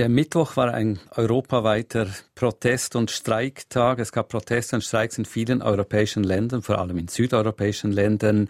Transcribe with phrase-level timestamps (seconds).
[0.00, 3.98] Der Mittwoch war ein europaweiter Protest- und Streiktag.
[3.98, 8.48] Es gab Proteste und Streiks in vielen europäischen Ländern, vor allem in südeuropäischen Ländern.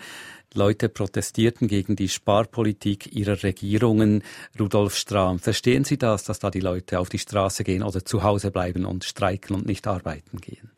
[0.54, 4.22] Leute protestierten gegen die Sparpolitik ihrer Regierungen.
[4.60, 8.22] Rudolf Strahm, verstehen Sie das, dass da die Leute auf die Straße gehen oder zu
[8.22, 10.70] Hause bleiben und streiken und nicht arbeiten gehen?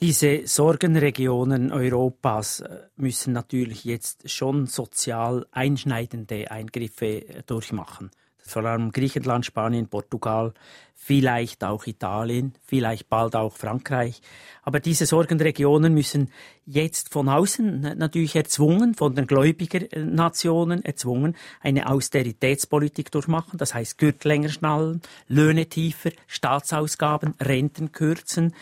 [0.00, 8.12] Diese Sorgenregionen Europas äh, müssen natürlich jetzt schon sozial einschneidende Eingriffe äh, durchmachen
[8.42, 10.52] vor allem Griechenland, Spanien, Portugal,
[10.94, 14.20] vielleicht auch Italien, vielleicht bald auch Frankreich.
[14.62, 16.30] Aber diese Sorgenregionen müssen
[16.64, 23.58] jetzt von außen natürlich erzwungen, von den Gläubigernationen erzwungen, eine Austeritätspolitik durchmachen.
[23.58, 28.54] Das heißt Gürtel länger schnallen, Löhne tiefer, Staatsausgaben, Renten kürzen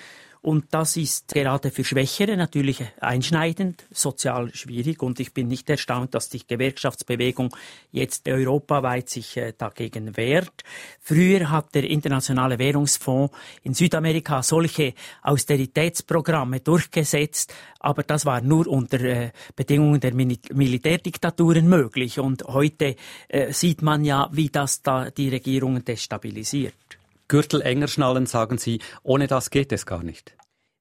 [0.43, 5.03] und das ist gerade für Schwächere natürlich einschneidend, sozial schwierig.
[5.03, 7.55] Und ich bin nicht erstaunt, dass die Gewerkschaftsbewegung
[7.93, 10.65] jetzt europaweit sich äh, dagegen wehrt.
[11.01, 13.35] Früher hat der Internationale Währungsfonds
[13.65, 22.19] in Südamerika solche Austeritätsprogramme durchgesetzt, aber das war nur unter äh, Bedingungen der Militärdiktaturen möglich.
[22.19, 22.97] Und heute
[23.29, 27.00] äh, sieht man ja, wie das da die Regierungen destabilisiert.
[27.31, 30.37] Gürtel enger schnallen, sagen Sie, ohne das geht es gar nicht.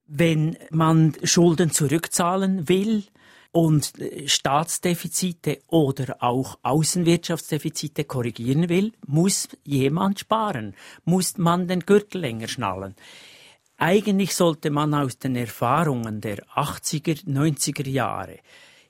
[0.05, 3.03] Wenn man Schulden zurückzahlen will,
[3.51, 3.93] und
[4.25, 12.95] Staatsdefizite oder auch Außenwirtschaftsdefizite korrigieren will, muss jemand sparen, muss man den Gürtel länger schnallen.
[13.77, 18.39] Eigentlich sollte man aus den Erfahrungen der 80er, 90er Jahre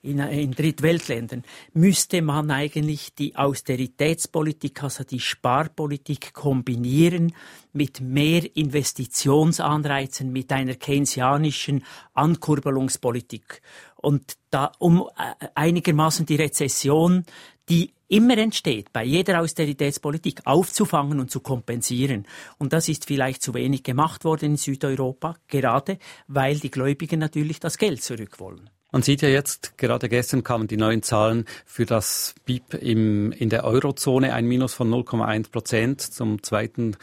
[0.01, 7.33] in, in Drittweltländern, müsste man eigentlich die Austeritätspolitik, also die Sparpolitik kombinieren
[7.73, 11.83] mit mehr Investitionsanreizen, mit einer keynesianischen
[12.13, 13.61] Ankurbelungspolitik.
[13.95, 17.25] Und da, um äh, einigermaßen die Rezession,
[17.67, 22.25] die immer entsteht, bei jeder Austeritätspolitik aufzufangen und zu kompensieren.
[22.57, 27.59] Und das ist vielleicht zu wenig gemacht worden in Südeuropa, gerade weil die Gläubigen natürlich
[27.59, 28.69] das Geld zurück wollen.
[28.91, 33.49] Man sieht ja jetzt, gerade gestern kamen die neuen Zahlen für das BIP im, in
[33.49, 36.97] der Eurozone, ein Minus von 0,1 Prozent zum zweiten,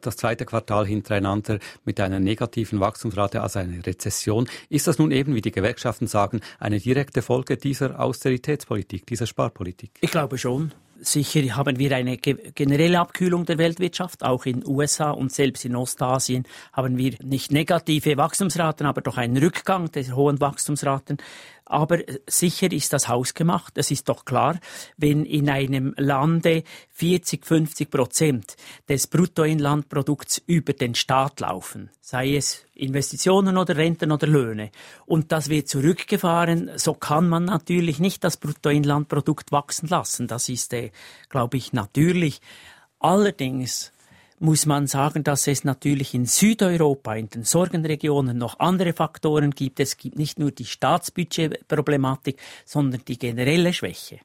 [0.00, 4.48] das zweite Quartal hintereinander mit einer negativen Wachstumsrate, also einer Rezession.
[4.68, 9.90] Ist das nun eben, wie die Gewerkschaften sagen, eine direkte Folge dieser Austeritätspolitik, dieser Sparpolitik?
[10.00, 10.72] Ich glaube schon.
[11.04, 16.44] Sicher haben wir eine generelle Abkühlung der Weltwirtschaft, auch in USA und selbst in Ostasien
[16.72, 21.18] haben wir nicht negative Wachstumsraten, aber doch einen Rückgang der hohen Wachstumsraten.
[21.72, 23.78] Aber sicher ist das hausgemacht.
[23.78, 24.60] Es ist doch klar,
[24.98, 28.56] wenn in einem Lande 40, 50 Prozent
[28.90, 34.70] des Bruttoinlandprodukts über den Staat laufen, sei es Investitionen oder Renten oder Löhne,
[35.06, 40.26] und das wird zurückgefahren, so kann man natürlich nicht das Bruttoinlandprodukt wachsen lassen.
[40.26, 40.90] Das ist, äh,
[41.30, 42.42] glaube ich, natürlich.
[42.98, 43.92] Allerdings
[44.42, 49.78] muss man sagen, dass es natürlich in Südeuropa, in den Sorgenregionen noch andere Faktoren gibt.
[49.78, 54.18] Es gibt nicht nur die Staatsbudgetproblematik, sondern die generelle Schwäche.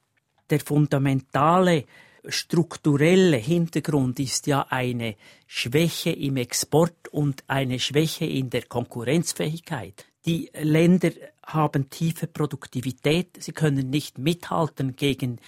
[0.50, 1.86] Der fundamentale
[2.28, 10.06] strukturelle Hintergrund ist ja eine Schwäche im Export und eine Schwäche in der Konkurrenzfähigkeit.
[10.26, 11.12] Die Länder
[11.46, 15.40] haben tiefe Produktivität, sie können nicht mithalten gegen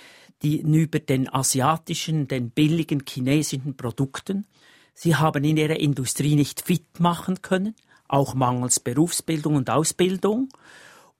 [0.42, 4.48] die über den asiatischen, den billigen chinesischen Produkten.
[4.94, 7.76] Sie haben in ihrer Industrie nicht fit machen können,
[8.08, 10.50] auch mangels Berufsbildung und Ausbildung.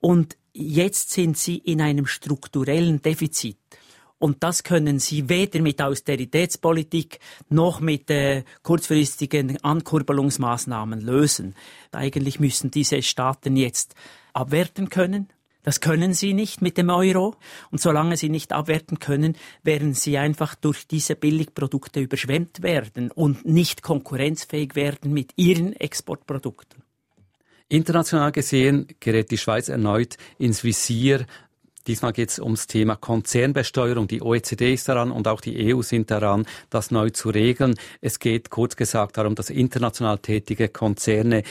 [0.00, 3.58] Und jetzt sind sie in einem strukturellen Defizit.
[4.18, 11.54] Und das können sie weder mit Austeritätspolitik noch mit äh, kurzfristigen Ankurbelungsmaßnahmen lösen.
[11.90, 13.94] Eigentlich müssen diese Staaten jetzt
[14.34, 15.28] abwerten können,
[15.62, 17.36] das können sie nicht mit dem Euro.
[17.70, 23.44] Und solange sie nicht abwerten können, werden sie einfach durch diese Billigprodukte überschwemmt werden und
[23.44, 26.82] nicht konkurrenzfähig werden mit ihren Exportprodukten.
[27.68, 31.26] International gesehen gerät die Schweiz erneut ins Visier
[31.86, 34.06] Diesmal geht es ums Thema Konzernbesteuerung.
[34.06, 37.74] Die OECD ist daran und auch die EU sind daran, das neu zu regeln.
[38.02, 41.42] Es geht kurz gesagt darum, dass international tätige Konzerne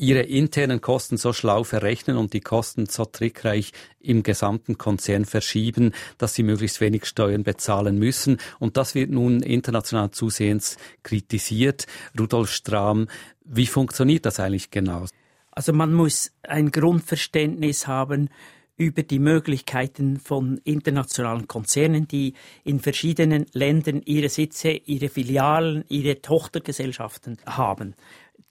[0.00, 5.92] ihre internen Kosten so schlau verrechnen und die Kosten so trickreich im gesamten Konzern verschieben,
[6.16, 8.38] dass sie möglichst wenig Steuern bezahlen müssen.
[8.58, 11.86] Und das wird nun international zusehends kritisiert.
[12.18, 13.08] Rudolf Strahm,
[13.44, 15.04] wie funktioniert das eigentlich genau?
[15.50, 18.30] Also man muss ein Grundverständnis haben
[18.78, 22.32] über die Möglichkeiten von internationalen Konzernen, die
[22.64, 27.94] in verschiedenen Ländern ihre Sitze, ihre Filialen, ihre Tochtergesellschaften haben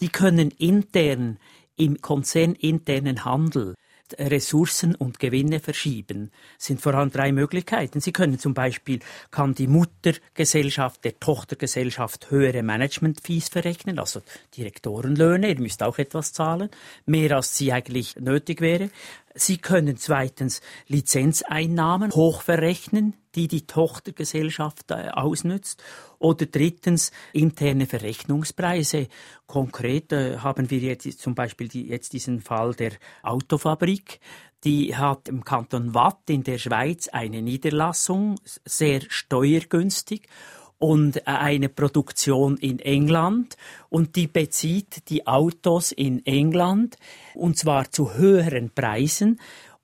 [0.02, 1.38] die können intern
[1.76, 3.76] im konzerninternen Handel
[4.18, 8.00] Ressourcen und Gewinne verschieben, sind vor allem drei Möglichkeiten.
[8.00, 9.00] Sie können zum Beispiel,
[9.32, 14.22] kann die Muttergesellschaft der Tochtergesellschaft höhere Management-Fees verrechnen, also
[14.58, 16.70] Direktorenlöhne, ihr müsst auch etwas zahlen,
[17.06, 18.90] mehr als sie eigentlich nötig wäre.
[19.36, 25.84] Sie können zweitens Lizenzeinnahmen hochverrechnen, die die Tochtergesellschaft äh, ausnützt.
[26.18, 29.08] Oder drittens interne Verrechnungspreise.
[29.46, 32.92] Konkret äh, haben wir jetzt zum Beispiel die, jetzt diesen Fall der
[33.24, 34.20] Autofabrik.
[34.64, 38.36] Die hat im Kanton Watt in der Schweiz eine Niederlassung,
[38.66, 40.28] sehr steuergünstig
[40.80, 43.58] und äh, eine Produktion in England
[43.90, 46.98] und die bezieht die Autos in England
[47.36, 49.40] und zwar zu höheren Preisen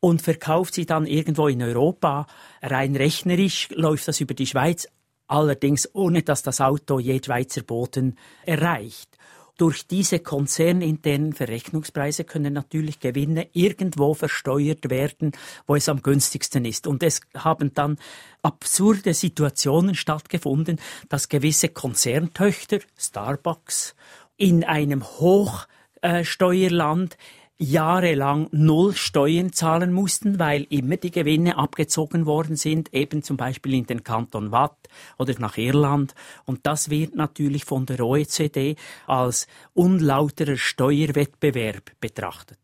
[0.06, 2.28] und verkauft sie dann irgendwo in Europa.
[2.62, 4.88] Rein rechnerisch läuft das über die Schweiz,
[5.26, 8.16] allerdings ohne dass das Auto je Schweizer Boden
[8.46, 9.18] erreicht.
[9.58, 15.32] Durch diese konzerninternen Verrechnungspreise können natürlich Gewinne irgendwo versteuert werden,
[15.66, 16.86] wo es am günstigsten ist.
[16.86, 17.98] Und es haben dann
[18.44, 20.80] absurde Situationen stattgefunden,
[21.10, 23.96] dass gewisse Konzerntöchter, Starbucks,
[24.38, 27.18] in einem Hochsteuerland
[27.58, 33.74] jahrelang null Steuern zahlen mussten, weil immer die Gewinne abgezogen worden sind, eben zum Beispiel
[33.74, 36.16] in den Kanton Watt oder nach Irland.
[36.46, 38.76] Und das wird natürlich von der OECD
[39.08, 42.60] als unlauterer Steuerwettbewerb betrachtet.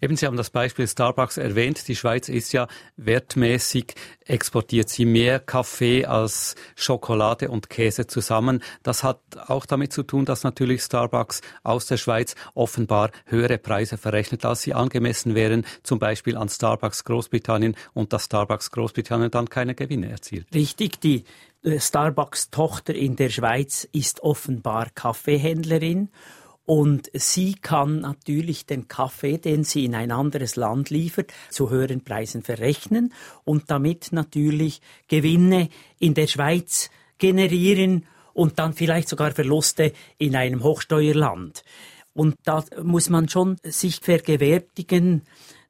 [0.00, 1.86] Eben, Sie haben das Beispiel Starbucks erwähnt.
[1.88, 3.94] Die Schweiz ist ja wertmäßig,
[4.26, 8.62] exportiert sie mehr Kaffee als Schokolade und Käse zusammen.
[8.82, 13.96] Das hat auch damit zu tun, dass natürlich Starbucks aus der Schweiz offenbar höhere Preise
[13.96, 19.48] verrechnet, als sie angemessen wären, zum Beispiel an Starbucks Großbritannien und dass Starbucks Großbritannien dann
[19.48, 20.48] keine Gewinne erzielt.
[20.52, 21.24] Richtig, die
[21.62, 26.10] äh, Starbucks-Tochter in der Schweiz ist offenbar Kaffeehändlerin
[26.66, 32.02] und sie kann natürlich den Kaffee, den sie in ein anderes Land liefert, zu höheren
[32.02, 33.12] Preisen verrechnen
[33.44, 35.68] und damit natürlich Gewinne
[35.98, 41.64] in der Schweiz generieren und dann vielleicht sogar Verluste in einem Hochsteuerland.
[42.14, 45.22] Und da muss man schon sich vergewärtigen,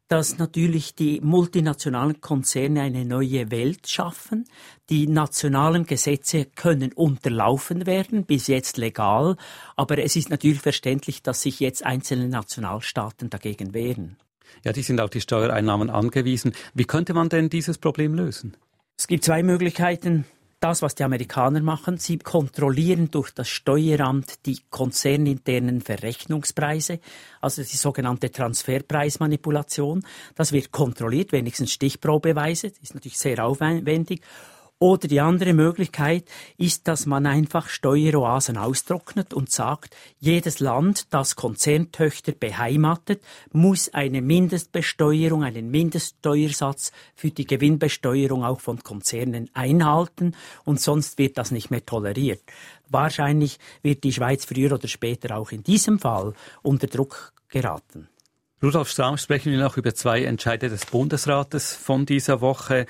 [0.08, 4.44] dass natürlich die multinationalen Konzerne eine neue Welt schaffen.
[4.90, 9.36] Die nationalen Gesetze können unterlaufen werden, bis jetzt legal,
[9.76, 14.16] aber es ist natürlich verständlich, dass sich jetzt einzelne Nationalstaaten dagegen wehren.
[14.62, 16.52] Ja, die sind auf die Steuereinnahmen angewiesen.
[16.74, 18.56] Wie könnte man denn dieses Problem lösen?
[18.96, 20.26] Es gibt zwei Möglichkeiten
[20.64, 21.99] das, was die Amerikaner machen.
[21.99, 27.00] Sie kontrollieren durch das Steueramt die konzerninternen Verrechnungspreise,
[27.43, 30.06] also die sogenannte Transferpreismanipulation.
[30.34, 32.70] Das wird kontrolliert, wenigstens Stichprobeweise.
[32.70, 34.22] Das ist natürlich sehr aufwendig.
[34.84, 36.26] Oder die andere Möglichkeit
[36.58, 44.20] ist, dass man einfach Steueroasen austrocknet und sagt, jedes Land, das Konzerntöchter beheimatet, muss eine
[44.20, 51.70] Mindestbesteuerung, einen Mindeststeuersatz für die Gewinnbesteuerung auch von Konzernen einhalten und sonst wird das nicht
[51.70, 52.42] mehr toleriert.
[52.90, 58.10] Wahrscheinlich wird die Schweiz früher oder später auch in diesem Fall unter Druck geraten.
[58.62, 62.84] Rudolf Strahm sprechen wir noch über zwei Entscheide des Bundesrates von dieser Woche.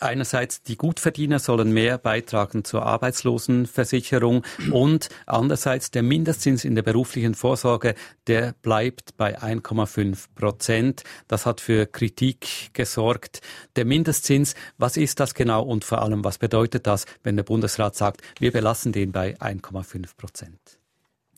[0.00, 7.34] Einerseits die Gutverdiener sollen mehr beitragen zur Arbeitslosenversicherung und andererseits der Mindestzins in der beruflichen
[7.34, 7.96] Vorsorge,
[8.28, 11.02] der bleibt bei 1,5 Prozent.
[11.26, 13.40] Das hat für Kritik gesorgt.
[13.74, 17.96] Der Mindestzins, was ist das genau und vor allem, was bedeutet das, wenn der Bundesrat
[17.96, 20.78] sagt, wir belassen den bei 1,5 Prozent?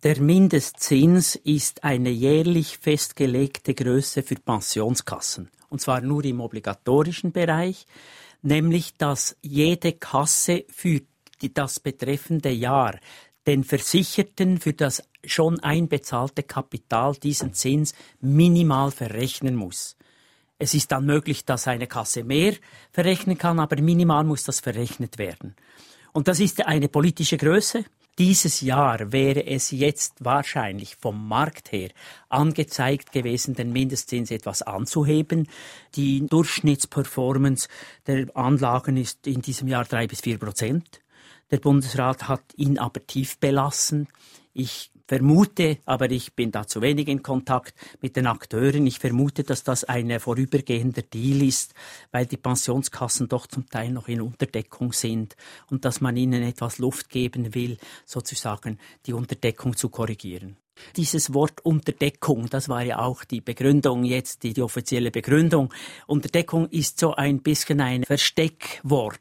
[0.02, 5.50] Der Mindestzins ist eine jährlich festgelegte Größe für Pensionskassen.
[5.70, 7.86] Und zwar nur im obligatorischen Bereich
[8.42, 11.00] nämlich dass jede Kasse für
[11.54, 12.98] das betreffende Jahr
[13.46, 19.96] den Versicherten für das schon einbezahlte Kapital diesen Zins minimal verrechnen muss.
[20.58, 22.54] Es ist dann möglich, dass eine Kasse mehr
[22.92, 25.56] verrechnen kann, aber minimal muss das verrechnet werden.
[26.12, 27.84] Und das ist eine politische Größe.
[28.20, 31.88] Dieses Jahr wäre es jetzt wahrscheinlich vom Markt her
[32.28, 35.48] angezeigt gewesen, den Mindestzins etwas anzuheben.
[35.94, 37.68] Die Durchschnittsperformance
[38.06, 41.00] der Anlagen ist in diesem Jahr drei bis vier Prozent.
[41.50, 44.06] Der Bundesrat hat ihn aber tief belassen.
[44.52, 49.42] Ich vermute, aber ich bin da zu wenig in Kontakt mit den Akteuren, ich vermute,
[49.42, 51.74] dass das ein vorübergehender Deal ist,
[52.12, 55.34] weil die Pensionskassen doch zum Teil noch in Unterdeckung sind
[55.68, 57.76] und dass man ihnen etwas Luft geben will,
[58.06, 60.58] sozusagen die Unterdeckung zu korrigieren.
[60.94, 65.74] Dieses Wort Unterdeckung, das war ja auch die Begründung jetzt, die, die offizielle Begründung.
[66.06, 69.18] Unterdeckung ist so ein bisschen ein Versteckwort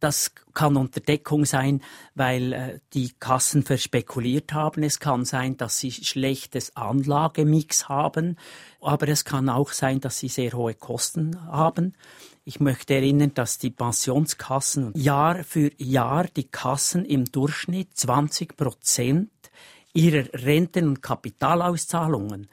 [0.00, 1.82] Das kann unter Deckung sein,
[2.14, 4.82] weil äh, die Kassen verspekuliert haben.
[4.82, 8.36] Es kann sein, dass sie schlechtes Anlagemix haben.
[8.80, 11.94] Aber es kann auch sein, dass sie sehr hohe Kosten haben.
[12.44, 19.30] Ich möchte erinnern, dass die Pensionskassen Jahr für Jahr die Kassen im Durchschnitt 20 Prozent
[19.92, 22.48] ihrer Renten- und Kapitalauszahlungen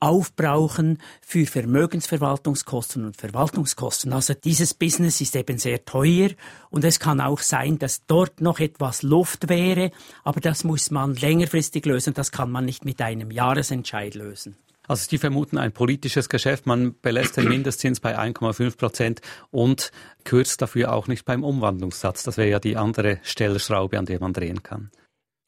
[0.00, 4.12] aufbrauchen für Vermögensverwaltungskosten und Verwaltungskosten.
[4.12, 6.30] Also dieses Business ist eben sehr teuer
[6.70, 9.90] und es kann auch sein, dass dort noch etwas Luft wäre,
[10.24, 14.56] aber das muss man längerfristig lösen, das kann man nicht mit einem Jahresentscheid lösen.
[14.88, 16.66] Also die vermuten ein politisches Geschäft.
[16.66, 19.92] Man belässt den Mindestzins bei 1,5 Prozent und
[20.24, 22.22] kürzt dafür auch nicht beim Umwandlungssatz.
[22.22, 24.90] Das wäre ja die andere Stellschraube, an der man drehen kann.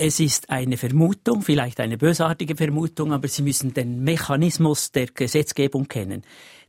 [0.02, 5.88] Es ist eine Vermutung, vielleicht eine bösartige Vermutung, aber Sie müssen den Mechanismus der Gesetzgebung
[5.88, 6.22] kennen.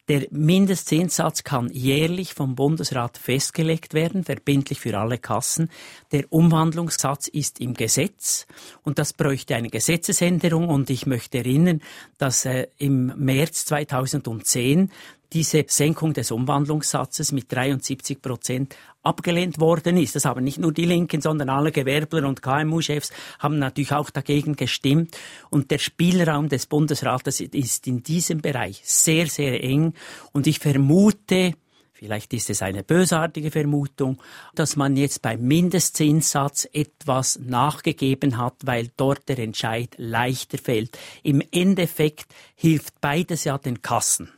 [0.10, 5.70] Der Mindestzinssatz kann jährlich vom Bundesrat festgelegt werden, verbindlich für alle Kassen.
[6.12, 8.48] Der Umwandlungssatz ist im Gesetz
[8.84, 11.80] und das bräuchte eine Gesetzesänderung und ich möchte erinnern,
[12.18, 14.92] dass äh, im März 2010
[15.34, 20.16] diese Senkung des Umwandlungssatzes mit 73 Prozent abgelehnt worden ist.
[20.16, 24.56] Das haben nicht nur die Linken, sondern alle Gewerbler und KMU-Chefs haben natürlich auch dagegen
[24.56, 25.18] gestimmt.
[25.50, 29.94] Und der Spielraum des Bundesrates ist in diesem Bereich sehr, sehr eng.
[30.32, 31.54] Und ich vermute,
[31.94, 34.20] Vielleicht ist es eine bösartige Vermutung,
[34.56, 40.98] dass man jetzt beim Mindestzinssatz etwas nachgegeben hat, weil dort der Entscheid leichter fällt.
[41.22, 44.32] Im Endeffekt hilft beides ja den Kassen.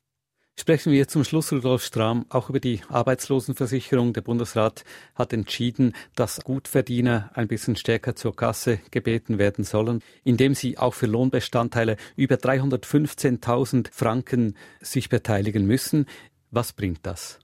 [0.55, 4.13] Sprechen wir zum Schluss, Rudolf Strahm, auch über die Arbeitslosenversicherung.
[4.13, 4.83] Der Bundesrat
[5.15, 10.93] hat entschieden, dass Gutverdiener ein bisschen stärker zur Kasse gebeten werden sollen, indem sie auch
[10.93, 16.05] für Lohnbestandteile über 315.000 Franken sich beteiligen müssen.
[16.51, 17.39] Was bringt das?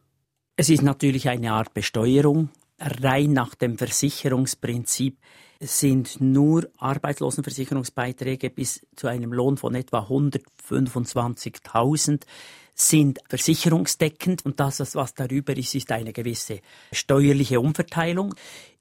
[0.56, 2.50] Es ist natürlich eine Art Besteuerung,
[2.80, 5.18] rein nach dem Versicherungsprinzip
[5.62, 12.22] sind nur Arbeitslosenversicherungsbeiträge bis zu einem Lohn von etwa 125.000
[12.82, 18.36] sind versicherungsdeckend und das, was darüber ist, ist eine gewisse steuerliche Umverteilung.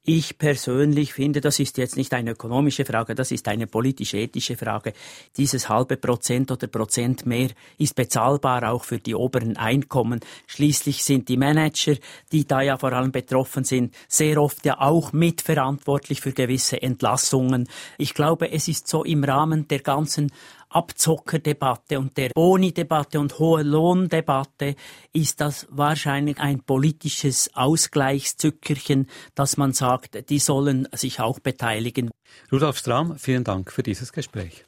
[0.05, 4.93] Ich persönlich finde, das ist jetzt nicht eine ökonomische Frage, das ist eine politisch-ethische Frage.
[5.37, 10.21] Dieses halbe Prozent oder Prozent mehr ist bezahlbar auch für die oberen Einkommen.
[10.47, 11.95] Schließlich sind die Manager,
[12.31, 17.67] die da ja vor allem betroffen sind, sehr oft ja auch mitverantwortlich für gewisse Entlassungen.
[17.97, 20.31] Ich glaube, es ist so im Rahmen der ganzen
[20.69, 24.75] Abzockerdebatte und der Boni-Debatte und hohe Lohndebatte
[25.13, 32.11] ist das wahrscheinlich ein politisches Ausgleichszückerchen, dass man sagt, die sollen sich auch beteiligen.
[32.51, 34.65] Rudolf Strahm, vielen Dank für dieses Gespräch.